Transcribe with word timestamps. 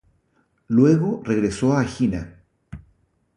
Luego 0.67 1.21
regresó 1.23 1.77
a 1.77 1.83
Egina. 1.83 2.39